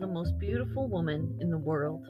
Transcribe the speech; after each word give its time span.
the 0.00 0.06
most 0.06 0.38
beautiful 0.38 0.88
woman 0.88 1.36
in 1.40 1.50
the 1.50 1.58
world. 1.58 2.06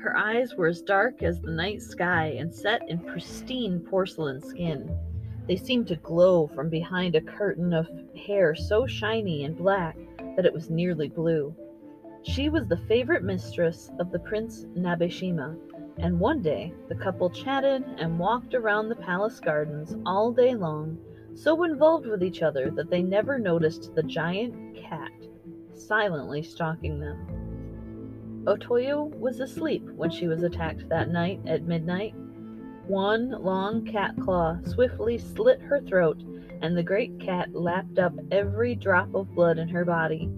Her 0.00 0.16
eyes 0.16 0.54
were 0.54 0.68
as 0.68 0.80
dark 0.80 1.24
as 1.24 1.40
the 1.40 1.50
night 1.50 1.82
sky 1.82 2.36
and 2.38 2.54
set 2.54 2.88
in 2.88 3.00
pristine 3.00 3.80
porcelain 3.80 4.40
skin. 4.40 4.96
They 5.48 5.56
seemed 5.56 5.88
to 5.88 5.96
glow 5.96 6.46
from 6.46 6.68
behind 6.68 7.16
a 7.16 7.20
curtain 7.20 7.72
of 7.74 7.88
hair 8.14 8.54
so 8.54 8.86
shiny 8.86 9.44
and 9.44 9.58
black 9.58 9.98
that 10.36 10.46
it 10.46 10.52
was 10.52 10.70
nearly 10.70 11.08
blue. 11.08 11.52
She 12.22 12.48
was 12.48 12.68
the 12.68 12.76
favorite 12.76 13.24
mistress 13.24 13.90
of 13.98 14.12
the 14.12 14.20
Prince 14.20 14.64
Nabeshima, 14.76 15.58
and 15.98 16.20
one 16.20 16.42
day 16.42 16.72
the 16.88 16.94
couple 16.94 17.28
chatted 17.28 17.82
and 17.98 18.20
walked 18.20 18.54
around 18.54 18.88
the 18.88 18.94
palace 18.94 19.40
gardens 19.40 19.96
all 20.06 20.30
day 20.30 20.54
long, 20.54 20.96
so 21.34 21.64
involved 21.64 22.06
with 22.06 22.22
each 22.22 22.42
other 22.42 22.70
that 22.70 22.88
they 22.88 23.02
never 23.02 23.36
noticed 23.36 23.96
the 23.96 24.02
giant 24.04 24.76
cat 24.76 25.10
silently 25.76 26.42
stalking 26.42 27.00
them. 27.00 28.44
Otoyo 28.46 29.04
was 29.18 29.40
asleep 29.40 29.82
when 29.96 30.10
she 30.10 30.28
was 30.28 30.42
attacked 30.42 30.88
that 30.88 31.10
night 31.10 31.40
at 31.46 31.64
midnight. 31.64 32.14
One 32.86 33.30
long 33.30 33.84
cat 33.84 34.14
claw 34.22 34.58
swiftly 34.64 35.18
slit 35.18 35.60
her 35.60 35.80
throat, 35.80 36.22
and 36.62 36.76
the 36.76 36.82
great 36.82 37.18
cat 37.18 37.54
lapped 37.54 37.98
up 37.98 38.12
every 38.30 38.76
drop 38.76 39.12
of 39.14 39.34
blood 39.34 39.58
in 39.58 39.68
her 39.68 39.84
body. 39.84 40.30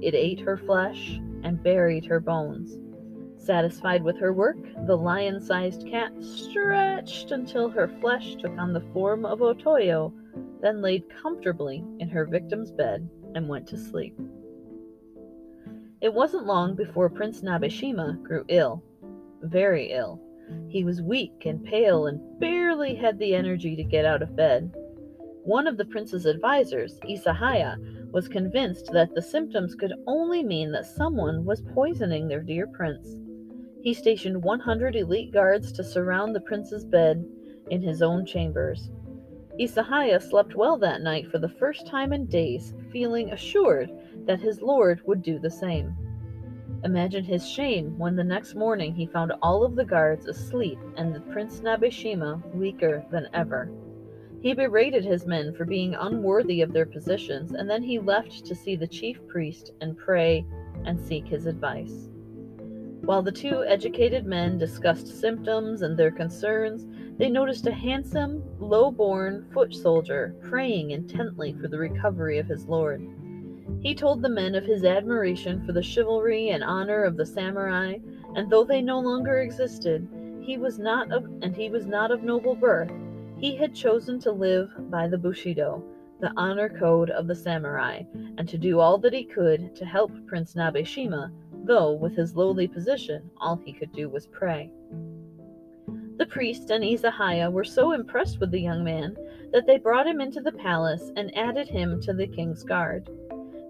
It 0.00 0.14
ate 0.14 0.40
her 0.40 0.56
flesh 0.56 1.18
and 1.42 1.62
buried 1.62 2.04
her 2.06 2.20
bones. 2.20 2.78
Satisfied 3.36 4.04
with 4.04 4.16
her 4.18 4.32
work, 4.32 4.58
the 4.86 4.96
lion 4.96 5.40
sized 5.40 5.88
cat 5.88 6.12
stretched 6.20 7.32
until 7.32 7.68
her 7.70 7.88
flesh 8.00 8.36
took 8.36 8.56
on 8.58 8.72
the 8.72 8.84
form 8.92 9.24
of 9.26 9.40
Otoyo, 9.40 10.12
then 10.60 10.82
laid 10.82 11.04
comfortably 11.22 11.82
in 11.98 12.08
her 12.08 12.26
victim's 12.26 12.70
bed 12.70 13.08
and 13.34 13.48
went 13.48 13.66
to 13.68 13.76
sleep. 13.76 14.14
It 16.00 16.14
wasn't 16.14 16.46
long 16.46 16.76
before 16.76 17.10
Prince 17.10 17.42
Nabeshima 17.42 18.22
grew 18.22 18.44
ill, 18.48 18.82
very 19.42 19.92
ill. 19.92 20.18
He 20.68 20.82
was 20.82 21.02
weak 21.02 21.44
and 21.44 21.62
pale 21.62 22.06
and 22.06 22.40
barely 22.40 22.94
had 22.94 23.18
the 23.18 23.34
energy 23.34 23.76
to 23.76 23.84
get 23.84 24.06
out 24.06 24.22
of 24.22 24.34
bed. 24.34 24.74
One 25.44 25.66
of 25.66 25.76
the 25.76 25.84
prince's 25.84 26.26
advisers, 26.26 26.98
Isahaya, 27.04 27.76
was 28.12 28.28
convinced 28.28 28.90
that 28.92 29.14
the 29.14 29.22
symptoms 29.22 29.74
could 29.74 29.92
only 30.06 30.42
mean 30.42 30.72
that 30.72 30.86
someone 30.86 31.44
was 31.44 31.62
poisoning 31.74 32.28
their 32.28 32.42
dear 32.42 32.66
prince. 32.66 33.16
He 33.82 33.92
stationed 33.92 34.42
100 34.42 34.96
elite 34.96 35.32
guards 35.32 35.70
to 35.72 35.84
surround 35.84 36.34
the 36.34 36.40
prince's 36.40 36.84
bed 36.84 37.24
in 37.70 37.82
his 37.82 38.00
own 38.00 38.24
chambers. 38.24 38.90
Isahaya 39.58 40.20
slept 40.20 40.54
well 40.54 40.76
that 40.78 41.02
night 41.02 41.30
for 41.30 41.38
the 41.38 41.48
first 41.48 41.86
time 41.86 42.12
in 42.12 42.26
days, 42.26 42.74
feeling 42.92 43.32
assured 43.32 43.90
that 44.26 44.40
his 44.40 44.62
lord 44.62 45.00
would 45.06 45.22
do 45.22 45.38
the 45.38 45.50
same. 45.50 45.96
Imagine 46.84 47.24
his 47.24 47.46
shame 47.46 47.98
when 47.98 48.16
the 48.16 48.24
next 48.24 48.54
morning 48.54 48.94
he 48.94 49.06
found 49.06 49.32
all 49.42 49.64
of 49.64 49.76
the 49.76 49.84
guards 49.84 50.26
asleep 50.26 50.78
and 50.96 51.14
the 51.14 51.20
Prince 51.20 51.60
Nabeshima 51.60 52.54
weaker 52.54 53.04
than 53.10 53.28
ever. 53.34 53.70
He 54.40 54.54
berated 54.54 55.04
his 55.04 55.26
men 55.26 55.52
for 55.52 55.66
being 55.66 55.94
unworthy 55.94 56.62
of 56.62 56.72
their 56.72 56.86
positions, 56.86 57.52
and 57.52 57.68
then 57.68 57.82
he 57.82 57.98
left 57.98 58.46
to 58.46 58.54
see 58.54 58.76
the 58.76 58.86
chief 58.86 59.18
priest 59.28 59.72
and 59.82 59.98
pray 59.98 60.46
and 60.86 60.98
seek 60.98 61.26
his 61.26 61.44
advice. 61.44 62.08
While 63.02 63.22
the 63.22 63.32
two 63.32 63.64
educated 63.64 64.26
men 64.26 64.58
discussed 64.58 65.08
symptoms 65.08 65.82
and 65.82 65.96
their 65.96 66.10
concerns, 66.10 66.86
they 67.18 67.28
noticed 67.28 67.66
a 67.66 67.72
handsome, 67.72 68.42
low 68.58 68.90
born 68.90 69.46
foot 69.52 69.74
soldier 69.74 70.34
praying 70.42 70.90
intently 70.90 71.52
for 71.54 71.66
the 71.66 71.78
recovery 71.78 72.38
of 72.38 72.46
his 72.46 72.66
lord. 72.66 73.02
He 73.80 73.94
told 73.94 74.20
the 74.20 74.28
men 74.28 74.54
of 74.54 74.64
his 74.64 74.84
admiration 74.84 75.64
for 75.64 75.72
the 75.72 75.82
chivalry 75.82 76.50
and 76.50 76.62
honor 76.62 77.04
of 77.04 77.16
the 77.16 77.24
samurai, 77.24 77.96
and 78.36 78.50
though 78.50 78.64
they 78.64 78.82
no 78.82 79.00
longer 79.00 79.40
existed, 79.40 80.06
he 80.42 80.58
was 80.58 80.78
not 80.78 81.10
of 81.10 81.24
and 81.42 81.56
he 81.56 81.70
was 81.70 81.86
not 81.86 82.10
of 82.10 82.22
noble 82.22 82.54
birth, 82.54 82.92
he 83.38 83.56
had 83.56 83.74
chosen 83.74 84.18
to 84.20 84.30
live 84.30 84.70
by 84.90 85.08
the 85.08 85.18
Bushido, 85.18 85.82
the 86.20 86.32
honor 86.36 86.68
code 86.68 87.08
of 87.08 87.26
the 87.26 87.34
samurai, 87.34 88.02
and 88.36 88.46
to 88.48 88.58
do 88.58 88.78
all 88.78 88.98
that 88.98 89.14
he 89.14 89.24
could 89.24 89.74
to 89.76 89.86
help 89.86 90.12
Prince 90.26 90.54
Nabeshima 90.54 91.30
though 91.64 91.92
with 91.92 92.16
his 92.16 92.36
lowly 92.36 92.66
position 92.66 93.30
all 93.38 93.56
he 93.56 93.72
could 93.72 93.92
do 93.92 94.08
was 94.08 94.26
pray. 94.26 94.70
The 96.16 96.26
priest 96.26 96.70
and 96.70 96.84
Isahaya 96.84 97.50
were 97.50 97.64
so 97.64 97.92
impressed 97.92 98.40
with 98.40 98.50
the 98.50 98.60
young 98.60 98.84
man 98.84 99.16
that 99.52 99.66
they 99.66 99.78
brought 99.78 100.06
him 100.06 100.20
into 100.20 100.40
the 100.40 100.52
palace 100.52 101.10
and 101.16 101.36
added 101.36 101.68
him 101.68 102.00
to 102.02 102.12
the 102.12 102.26
king's 102.26 102.62
guard. 102.62 103.08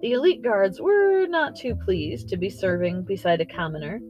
The 0.02 0.12
elite 0.12 0.42
guards 0.42 0.80
were 0.80 1.26
not 1.26 1.54
too 1.54 1.76
pleased 1.76 2.28
to 2.28 2.36
be 2.36 2.50
serving 2.50 3.02
beside 3.02 3.40
a 3.40 3.46
commoner. 3.46 4.00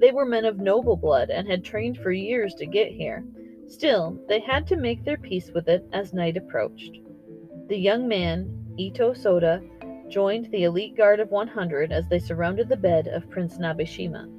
They 0.00 0.10
were 0.10 0.24
men 0.24 0.44
of 0.44 0.58
noble 0.58 0.96
blood 0.96 1.30
and 1.30 1.48
had 1.48 1.62
trained 1.64 1.98
for 1.98 2.10
years 2.10 2.54
to 2.56 2.66
get 2.66 2.90
here. 2.90 3.24
Still, 3.68 4.18
they 4.28 4.40
had 4.40 4.66
to 4.68 4.76
make 4.76 5.04
their 5.04 5.16
peace 5.16 5.50
with 5.54 5.68
it 5.68 5.86
as 5.92 6.12
night 6.12 6.36
approached. 6.36 6.98
The 7.68 7.78
young 7.78 8.08
man, 8.08 8.50
Ito 8.76 9.12
Soda, 9.12 9.62
joined 10.14 10.48
the 10.52 10.62
elite 10.62 10.96
guard 10.96 11.18
of 11.18 11.32
100 11.32 11.90
as 11.90 12.06
they 12.06 12.20
surrounded 12.20 12.68
the 12.68 12.76
bed 12.76 13.08
of 13.08 13.28
Prince 13.30 13.58
Nabeshima. 13.58 14.30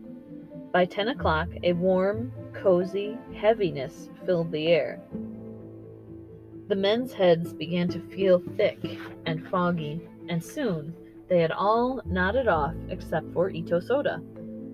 By 0.71 0.85
10 0.85 1.09
o'clock, 1.09 1.49
a 1.63 1.73
warm, 1.73 2.31
cozy 2.53 3.17
heaviness 3.35 4.09
filled 4.25 4.53
the 4.53 4.67
air. 4.67 5.01
The 6.69 6.77
men's 6.77 7.11
heads 7.11 7.51
began 7.51 7.89
to 7.89 7.99
feel 7.99 8.41
thick 8.55 8.79
and 9.25 9.45
foggy, 9.49 9.99
and 10.29 10.41
soon 10.41 10.95
they 11.27 11.41
had 11.41 11.51
all 11.51 11.99
nodded 12.05 12.47
off 12.47 12.75
except 12.87 13.33
for 13.33 13.49
Ito 13.49 13.81
Soda, 13.81 14.23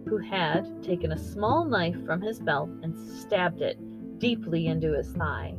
who 0.07 0.17
had 0.17 0.83
taken 0.83 1.13
a 1.13 1.17
small 1.17 1.65
knife 1.65 1.97
from 2.05 2.21
his 2.21 2.39
belt 2.39 2.69
and 2.83 2.95
stabbed 2.95 3.63
it 3.63 3.79
deeply 4.19 4.67
into 4.67 4.93
his 4.93 5.11
thigh. 5.13 5.55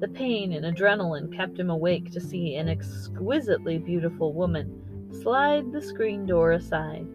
The 0.00 0.08
pain 0.08 0.52
and 0.52 0.66
adrenaline 0.66 1.34
kept 1.34 1.58
him 1.58 1.70
awake 1.70 2.10
to 2.10 2.20
see 2.20 2.56
an 2.56 2.68
exquisitely 2.68 3.78
beautiful 3.78 4.32
woman 4.32 5.10
slide 5.22 5.72
the 5.72 5.80
screen 5.80 6.26
door 6.26 6.52
aside. 6.52 7.06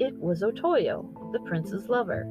It 0.00 0.18
was 0.18 0.42
Otoyo, 0.42 1.32
the 1.32 1.40
prince's 1.40 1.88
lover. 1.88 2.26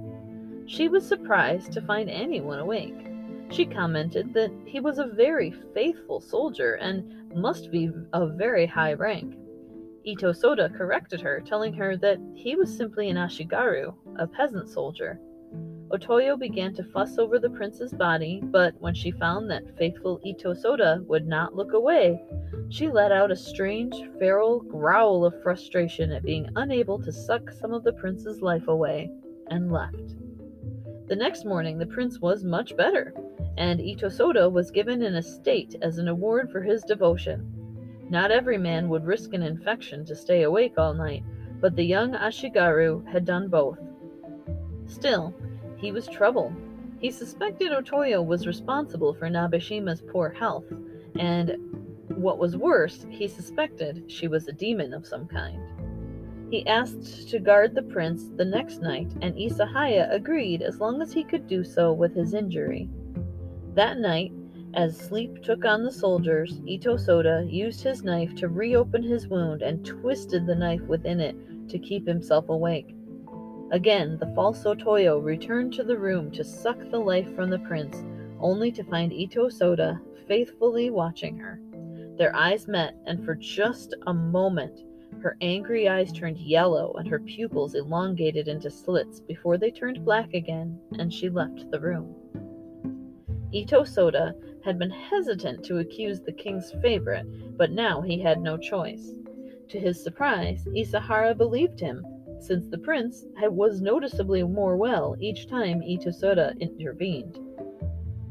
She 0.66 0.88
was 0.88 1.07
surprised 1.07 1.72
to 1.73 1.81
find 1.81 2.09
anyone 2.09 2.59
awake. 2.59 3.07
She 3.50 3.66
commented 3.66 4.34
that 4.34 4.51
he 4.66 4.79
was 4.79 5.00
a 5.00 5.07
very 5.07 5.51
faithful 5.73 6.19
soldier 6.19 6.75
and 6.75 7.34
must 7.34 7.72
be 7.72 7.90
of 8.13 8.34
very 8.34 8.66
high 8.66 8.94
rank. 8.94 9.35
Ito 10.03 10.31
Soda 10.34 10.69
corrected 10.69 11.22
her, 11.22 11.41
telling 11.41 11.73
her 11.73 11.97
that 11.97 12.19
he 12.35 12.56
was 12.56 12.75
simply 12.75 13.09
an 13.09 13.17
Ashigaru, 13.17 13.94
a 14.17 14.28
peasant 14.28 14.69
soldier. 14.69 15.19
Otoyo 15.92 16.38
began 16.38 16.76
to 16.76 16.84
fuss 16.84 17.18
over 17.18 17.40
the 17.40 17.50
prince's 17.50 17.94
body, 17.94 18.42
but 18.44 18.76
when 18.80 18.94
she 18.94 19.10
found 19.10 19.50
that 19.50 19.76
faithful 19.76 20.20
Ito 20.24 20.54
Soda 20.54 21.04
would 21.08 21.28
not 21.28 21.56
look 21.56 21.74
away, 21.74 22.24
she 22.70 22.88
let 22.88 23.12
out 23.12 23.32
a 23.32 23.36
strange, 23.36 23.96
feral 24.20 24.60
growl 24.60 25.26
of 25.26 25.42
frustration 25.42 26.12
at 26.12 26.22
being 26.22 26.48
unable 26.56 27.02
to 27.02 27.12
suck 27.12 27.50
some 27.50 27.74
of 27.74 27.84
the 27.84 27.94
prince's 27.94 28.40
life 28.42 28.68
away, 28.68 29.10
and 29.48 29.72
left. 29.72 30.16
The 31.08 31.16
next 31.16 31.44
morning, 31.44 31.80
the 31.80 31.88
prince 31.88 32.20
was 32.20 32.44
much 32.44 32.78
better, 32.78 33.12
and 33.58 33.82
Ito 33.82 34.10
Soda 34.10 34.48
was 34.48 34.70
given 34.70 35.02
an 35.02 35.16
estate 35.16 35.76
as 35.82 35.98
an 35.98 36.08
award 36.08 36.52
for 36.52 36.62
his 36.62 36.84
devotion. 36.84 37.52
Not 38.12 38.30
every 38.30 38.60
man 38.60 38.90
would 38.90 39.06
risk 39.06 39.34
an 39.34 39.42
infection 39.42 40.06
to 40.06 40.16
stay 40.16 40.44
awake 40.44 40.74
all 40.78 40.94
night, 40.94 41.24
but 41.60 41.76
the 41.76 41.84
young 41.84 42.14
Ashigaru 42.14 43.08
had 43.08 43.26
done 43.26 43.48
both. 43.48 43.80
Still, 44.86 45.34
he 45.79 45.91
was 45.91 46.07
troubled. 46.07 46.53
He 47.00 47.12
suspected 47.12 47.72
Otoyo 47.72 48.25
was 48.25 48.47
responsible 48.47 49.13
for 49.13 49.29
Nabeshima's 49.29 50.01
poor 50.01 50.29
health, 50.29 50.66
and 51.16 51.56
what 52.09 52.37
was 52.37 52.58
worse, 52.58 53.05
he 53.09 53.28
suspected 53.28 54.03
she 54.08 54.28
was 54.28 54.47
a 54.47 54.53
demon 54.53 54.93
of 54.93 55.08
some 55.08 55.28
kind. 55.28 55.59
He 56.52 56.66
asked 56.67 57.29
to 57.29 57.40
guard 57.40 57.76
the 57.76 57.84
prince 57.84 58.29
the 58.35 58.46
next 58.46 58.81
night, 58.81 59.11
and 59.22 59.35
Isahaya 59.35 60.11
agreed 60.11 60.61
as 60.61 60.79
long 60.79 61.02
as 61.02 61.14
he 61.14 61.23
could 61.23 61.47
do 61.47 61.64
so 61.64 61.93
with 61.93 62.16
his 62.16 62.34
injury. 62.34 62.90
That 63.75 63.99
night, 63.99 64.34
as 64.73 64.97
sleep 64.97 65.43
took 65.43 65.64
on 65.64 65.84
the 65.84 65.91
soldiers, 65.91 66.59
Ito 66.66 66.97
Soda 66.97 67.46
used 67.47 67.84
his 67.84 68.03
knife 68.03 68.35
to 68.35 68.49
reopen 68.49 69.03
his 69.03 69.28
wound 69.28 69.61
and 69.61 69.85
twisted 69.85 70.46
the 70.46 70.55
knife 70.55 70.82
within 70.82 71.20
it 71.20 71.35
to 71.70 71.79
keep 71.79 72.08
himself 72.08 72.49
awake. 72.49 72.96
Again, 73.72 74.18
the 74.18 74.34
false 74.34 74.64
Otoyo 74.64 75.24
returned 75.24 75.74
to 75.74 75.84
the 75.84 75.98
room 75.98 76.32
to 76.32 76.44
suck 76.44 76.80
the 76.90 77.00
life 77.00 77.36
from 77.36 77.52
the 77.52 77.60
prince, 77.60 78.04
only 78.40 78.72
to 78.72 78.84
find 78.84 79.14
Ito 79.14 79.50
Soda 79.50 80.02
faithfully 80.28 80.90
watching 80.90 81.38
her. 81.38 81.62
Their 82.18 82.36
eyes 82.36 82.68
met, 82.68 82.96
and 83.06 83.24
for 83.24 83.36
just 83.36 83.94
a 84.08 84.14
moment, 84.14 84.82
her 85.22 85.38
angry 85.42 85.88
eyes 85.88 86.12
turned 86.12 86.38
yellow 86.38 86.94
and 86.94 87.08
her 87.08 87.20
pupils 87.20 87.76
elongated 87.76 88.48
into 88.48 88.72
slits 88.72 89.20
before 89.20 89.58
they 89.58 89.70
turned 89.70 90.04
black 90.04 90.34
again, 90.34 90.80
and 90.98 91.14
she 91.14 91.30
left 91.30 91.70
the 91.70 91.80
room. 91.80 92.16
Ito 93.52 93.84
Soda 93.84 94.34
had 94.64 94.80
been 94.80 94.90
hesitant 94.90 95.64
to 95.66 95.78
accuse 95.78 96.22
the 96.22 96.32
king's 96.32 96.72
favorite, 96.82 97.26
but 97.56 97.72
now 97.72 98.02
he 98.02 98.20
had 98.20 98.42
no 98.42 98.58
choice. 98.58 99.14
To 99.70 99.80
his 99.80 100.02
surprise, 100.02 100.68
Isahara 100.76 101.36
believed 101.36 101.80
him 101.80 102.04
since 102.40 102.68
the 102.68 102.78
prince 102.78 103.26
was 103.41 103.82
noticeably 103.82 104.44
more 104.44 104.78
well 104.78 105.16
each 105.20 105.47
time 105.47 105.84
Ito 105.84 106.12
Soda 106.12 106.53
intervened. 106.59 107.38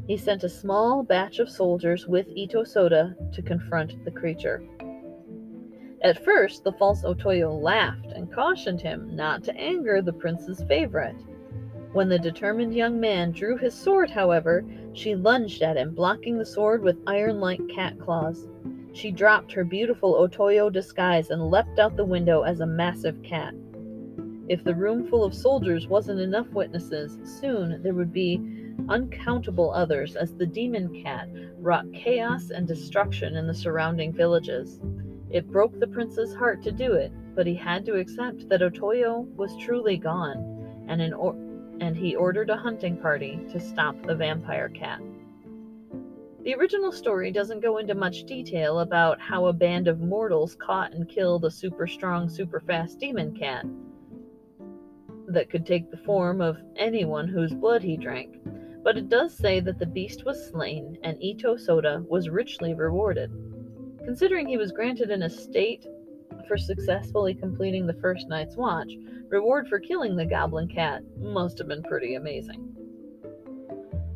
He 0.07 0.17
sent 0.17 0.45
a 0.45 0.49
small 0.49 1.03
batch 1.03 1.39
of 1.39 1.51
soldiers 1.51 2.07
with 2.07 2.27
Ito 2.29 2.65
Soda 2.65 3.15
to 3.33 3.43
confront 3.43 4.05
the 4.05 4.11
creature. 4.11 4.63
At 6.03 6.25
first, 6.25 6.65
the 6.65 6.73
false 6.73 7.03
Otoyo 7.03 7.53
laughed 7.61 8.13
and 8.13 8.33
cautioned 8.33 8.81
him 8.81 9.15
not 9.15 9.43
to 9.45 9.57
anger 9.57 10.01
the 10.01 10.13
prince's 10.13 10.63
favorite. 10.65 11.17
When 11.93 12.09
the 12.09 12.19
determined 12.19 12.75
young 12.75 13.01
man 13.01 13.33
drew 13.33 13.57
his 13.57 13.75
sword, 13.75 14.09
however, 14.09 14.65
she 14.93 15.15
lunged 15.15 15.63
at 15.63 15.77
him, 15.77 15.95
blocking 15.95 16.39
the 16.39 16.47
sword 16.47 16.83
with 16.83 17.03
iron 17.07 17.41
like 17.41 17.61
cat 17.69 17.99
claws. 17.99 18.47
She 18.93 19.11
dropped 19.11 19.53
her 19.53 19.65
beautiful 19.65 20.15
Otoyo 20.15 20.73
disguise 20.73 21.31
and 21.31 21.51
leapt 21.51 21.79
out 21.79 21.97
the 21.97 22.05
window 22.05 22.43
as 22.43 22.61
a 22.61 22.67
massive 22.67 23.23
cat. 23.23 23.55
If 24.49 24.65
the 24.65 24.75
room 24.75 25.07
full 25.07 25.25
of 25.25 25.35
soldiers 25.35 25.89
wasn't 25.89 26.21
enough 26.21 26.49
witnesses, 26.49 27.19
soon 27.39 27.83
there 27.83 27.93
would 27.93 28.15
be 28.15 28.41
uncountable 28.89 29.71
others 29.75 30.17
as 30.17 30.35
the 30.35 30.47
demon 30.47 31.03
cat 31.03 31.29
wrought 31.59 31.93
chaos 31.93 32.49
and 32.49 32.67
destruction 32.67 33.37
in 33.37 33.47
the 33.47 33.53
surrounding 33.53 34.11
villages. 34.11 34.81
It 35.29 35.53
broke 35.53 35.79
the 35.79 35.87
prince's 35.87 36.35
heart 36.35 36.63
to 36.63 36.73
do 36.73 36.95
it, 36.95 37.13
but 37.35 37.47
he 37.47 37.55
had 37.55 37.85
to 37.87 37.97
accept 37.97 38.49
that 38.49 38.63
Otoyo 38.63 39.27
was 39.37 39.55
truly 39.59 39.99
gone, 39.99 40.87
and, 40.89 41.13
or- 41.13 41.37
and 41.81 41.95
he 41.95 42.17
ordered 42.17 42.49
a 42.49 42.57
hunting 42.57 42.97
party 42.97 43.41
to 43.53 43.61
stop 43.61 44.03
the 44.07 44.17
vampire 44.17 44.71
cat. 44.71 45.03
The 46.43 46.55
original 46.55 46.93
story 46.93 47.31
doesn't 47.31 47.61
go 47.61 47.77
into 47.77 47.95
much 47.95 48.25
detail 48.25 48.79
about 48.79 49.21
how 49.21 49.45
a 49.45 49.53
band 49.53 49.89
of 49.89 50.01
mortals 50.01 50.55
caught 50.55 50.95
and 50.95 51.07
killed 51.07 51.45
a 51.45 51.51
super 51.51 51.87
strong, 51.87 52.31
super 52.31 52.61
fast 52.61 52.99
demon 52.99 53.37
cat 53.37 53.67
that 55.29 55.51
could 55.51 55.67
take 55.67 55.91
the 55.91 55.97
form 55.97 56.41
of 56.41 56.59
anyone 56.77 57.29
whose 57.29 57.53
blood 57.53 57.83
he 57.83 57.97
drank, 57.97 58.39
but 58.83 58.97
it 58.97 59.09
does 59.09 59.37
say 59.37 59.61
that 59.61 59.79
the 59.79 59.87
beast 59.87 60.25
was 60.25 60.49
slain 60.49 60.99
and 61.03 61.23
Ito 61.23 61.57
Soda 61.57 62.05
was 62.09 62.29
richly 62.29 62.75
rewarded. 62.75 63.31
Considering 64.05 64.49
he 64.49 64.57
was 64.57 64.73
granted 64.73 65.11
an 65.11 65.23
estate 65.23 65.87
for 66.47 66.57
successfully 66.57 67.35
completing 67.35 67.87
the 67.87 68.01
first 68.01 68.29
night's 68.29 68.57
watch, 68.57 68.91
reward 69.29 69.69
for 69.69 69.79
killing 69.79 70.17
the 70.17 70.25
goblin 70.25 70.69
cat 70.69 71.03
must 71.19 71.59
have 71.59 71.69
been 71.69 71.83
pretty 71.83 72.15
amazing. 72.15 72.75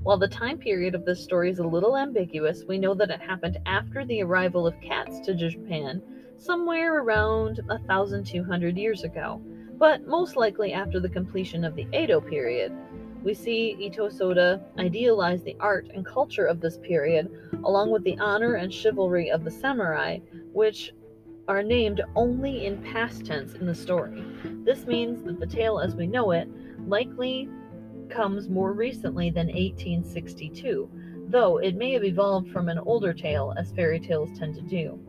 While 0.02 0.18
the 0.18 0.26
time 0.26 0.58
period 0.58 0.94
of 0.96 1.04
this 1.04 1.22
story 1.22 1.50
is 1.50 1.60
a 1.60 1.66
little 1.66 1.96
ambiguous, 1.96 2.64
we 2.66 2.78
know 2.78 2.94
that 2.94 3.10
it 3.10 3.20
happened 3.20 3.58
after 3.66 4.04
the 4.04 4.22
arrival 4.22 4.66
of 4.66 4.80
cats 4.80 5.20
to 5.20 5.34
Japan, 5.34 6.02
somewhere 6.36 7.00
around 7.00 7.60
1200 7.66 8.76
years 8.76 9.04
ago, 9.04 9.40
but 9.82 10.06
most 10.06 10.36
likely 10.36 10.72
after 10.72 11.00
the 11.00 11.08
completion 11.08 11.64
of 11.64 11.74
the 11.74 11.88
Edo 11.92 12.20
period, 12.20 12.72
we 13.24 13.34
see 13.34 13.76
Ito 13.80 14.10
Soda 14.10 14.62
idealize 14.78 15.42
the 15.42 15.56
art 15.58 15.90
and 15.92 16.06
culture 16.06 16.46
of 16.46 16.60
this 16.60 16.78
period, 16.78 17.28
along 17.64 17.90
with 17.90 18.04
the 18.04 18.16
honor 18.20 18.54
and 18.54 18.72
chivalry 18.72 19.28
of 19.28 19.42
the 19.42 19.50
samurai, 19.50 20.18
which 20.52 20.92
are 21.48 21.64
named 21.64 22.00
only 22.14 22.64
in 22.64 22.80
past 22.80 23.26
tense 23.26 23.54
in 23.54 23.66
the 23.66 23.74
story. 23.74 24.24
This 24.62 24.86
means 24.86 25.24
that 25.24 25.40
the 25.40 25.48
tale 25.48 25.80
as 25.80 25.96
we 25.96 26.06
know 26.06 26.30
it 26.30 26.48
likely 26.86 27.48
comes 28.08 28.48
more 28.48 28.74
recently 28.74 29.30
than 29.30 29.48
1862, 29.48 30.88
though 31.26 31.56
it 31.56 31.74
may 31.74 31.92
have 31.92 32.04
evolved 32.04 32.52
from 32.52 32.68
an 32.68 32.78
older 32.78 33.12
tale 33.12 33.52
as 33.58 33.72
fairy 33.72 33.98
tales 33.98 34.30
tend 34.38 34.54
to 34.54 34.62
do. 34.62 35.00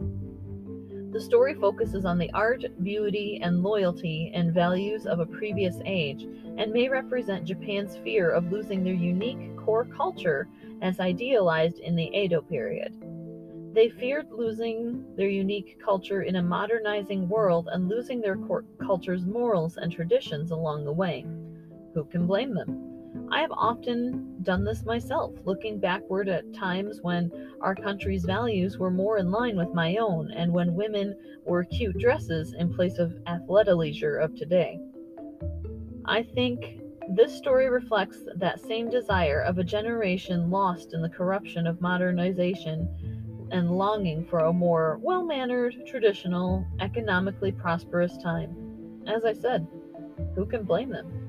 The 1.14 1.22
story 1.22 1.54
focuses 1.54 2.06
on 2.06 2.18
the 2.18 2.32
art, 2.34 2.64
beauty, 2.82 3.40
and 3.44 3.62
loyalty 3.62 4.32
and 4.34 4.52
values 4.52 5.06
of 5.06 5.20
a 5.20 5.28
previous 5.28 5.80
age 5.86 6.24
and 6.58 6.74
may 6.74 6.90
represent 6.90 7.46
Japan's 7.46 7.98
fear 7.98 8.32
of 8.32 8.52
losing 8.52 8.84
their 8.84 8.96
unique 8.96 9.56
core 9.56 9.86
culture 9.86 10.48
as 10.82 11.00
idealized 11.00 11.78
in 11.78 11.96
the 11.96 12.10
Edo 12.18 12.42
period. 12.42 12.96
They 13.76 13.90
feared 13.90 14.32
losing 14.32 15.06
their 15.16 15.30
unique 15.30 15.80
culture 15.86 16.24
in 16.24 16.38
a 16.38 16.42
modernizing 16.42 17.30
world 17.30 17.70
and 17.72 17.88
losing 17.88 18.20
their 18.20 18.40
culture's 18.84 19.28
morals 19.28 19.78
and 19.78 19.92
traditions 19.92 20.50
along 20.50 20.84
the 20.84 20.94
way. 20.94 21.28
Who 21.94 22.06
can 22.06 22.26
blame 22.26 22.56
them? 22.56 22.93
I 23.32 23.42
have 23.42 23.52
often 23.52 24.36
done 24.44 24.64
this 24.64 24.86
myself, 24.86 25.34
looking 25.46 25.80
backward 25.80 26.28
at 26.30 26.54
times 26.54 27.00
when 27.02 27.32
our 27.62 27.76
country's 27.76 28.26
values 28.26 28.78
were 28.78 28.92
more 28.92 29.18
in 29.18 29.32
line 29.32 29.58
with 29.58 29.74
my 29.74 29.98
own 29.98 30.32
and 30.32 30.52
when 30.52 30.76
women 30.76 31.16
wore 31.46 31.64
cute 31.64 31.98
dresses 31.98 32.54
in 32.54 32.74
place 32.74 32.98
of 33.00 33.18
athleisure 33.28 34.24
of 34.24 34.36
today. 34.36 34.80
I 36.06 36.24
think 36.24 36.82
this 37.10 37.36
story 37.36 37.70
reflects 37.70 38.20
that 38.36 38.60
same 38.60 38.90
desire 38.90 39.42
of 39.42 39.58
a 39.58 39.64
generation 39.64 40.50
lost 40.50 40.94
in 40.94 41.02
the 41.02 41.10
corruption 41.10 41.68
of 41.68 41.82
modernization 41.82 42.88
and 43.52 43.78
longing 43.78 44.26
for 44.26 44.40
a 44.40 44.54
more 44.54 45.00
well 45.02 45.26
mannered, 45.26 45.76
traditional, 45.86 46.66
economically 46.80 47.52
prosperous 47.52 48.18
time. 48.18 48.56
As 49.08 49.26
I 49.26 49.34
said, 49.34 49.68
who 50.36 50.46
can 50.46 50.64
blame 50.64 50.90
them? 50.90 51.23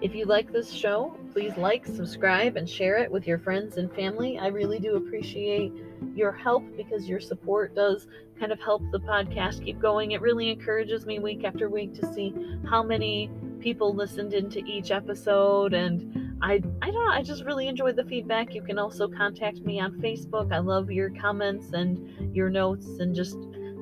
If 0.00 0.14
you 0.14 0.24
like 0.24 0.50
this 0.50 0.72
show, 0.72 1.14
please 1.32 1.56
like, 1.58 1.84
subscribe, 1.84 2.56
and 2.56 2.68
share 2.68 2.96
it 2.96 3.10
with 3.10 3.26
your 3.26 3.38
friends 3.38 3.76
and 3.76 3.92
family. 3.94 4.38
I 4.38 4.46
really 4.46 4.78
do 4.78 4.96
appreciate 4.96 5.72
your 6.14 6.32
help 6.32 6.64
because 6.74 7.06
your 7.06 7.20
support 7.20 7.74
does 7.74 8.06
kind 8.38 8.50
of 8.50 8.58
help 8.60 8.82
the 8.92 9.00
podcast 9.00 9.62
keep 9.62 9.78
going. 9.78 10.12
It 10.12 10.22
really 10.22 10.48
encourages 10.48 11.04
me 11.04 11.18
week 11.18 11.44
after 11.44 11.68
week 11.68 11.92
to 12.00 12.12
see 12.14 12.34
how 12.66 12.82
many 12.82 13.30
people 13.60 13.94
listened 13.94 14.32
into 14.32 14.60
each 14.64 14.90
episode 14.90 15.74
and 15.74 16.38
I 16.42 16.62
I 16.80 16.90
don't 16.90 17.04
know, 17.04 17.12
I 17.12 17.22
just 17.22 17.44
really 17.44 17.68
enjoyed 17.68 17.96
the 17.96 18.04
feedback. 18.04 18.54
You 18.54 18.62
can 18.62 18.78
also 18.78 19.06
contact 19.06 19.58
me 19.58 19.78
on 19.80 19.92
Facebook. 20.00 20.50
I 20.52 20.58
love 20.58 20.90
your 20.90 21.10
comments 21.10 21.72
and 21.74 22.34
your 22.34 22.48
notes 22.48 22.86
and 23.00 23.14
just 23.14 23.36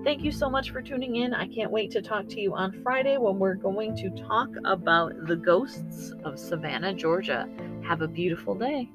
Thank 0.09 0.25
you 0.25 0.33
so 0.33 0.49
much 0.49 0.71
for 0.71 0.81
tuning 0.81 1.17
in. 1.17 1.35
I 1.35 1.47
can't 1.47 1.71
wait 1.71 1.91
to 1.91 2.01
talk 2.01 2.29
to 2.29 2.41
you 2.41 2.55
on 2.55 2.83
Friday 2.83 3.19
when 3.19 3.39
we're 3.39 3.57
going 3.57 3.95
to 3.97 4.09
talk 4.09 4.49
about 4.65 5.13
the 5.27 5.37
ghosts 5.37 6.15
of 6.25 6.39
Savannah, 6.39 6.95
Georgia. 6.95 7.47
Have 7.87 8.01
a 8.01 8.09
beautiful 8.09 8.55
day. 8.55 8.89